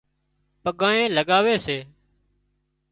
[0.63, 1.77] پڳانئي لڳاوي سي